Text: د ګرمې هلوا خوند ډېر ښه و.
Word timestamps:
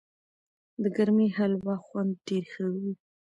د 0.81 0.83
ګرمې 0.95 1.27
هلوا 1.37 1.75
خوند 1.85 2.11
ډېر 2.27 2.43
ښه 2.53 2.65
و. 2.73 2.83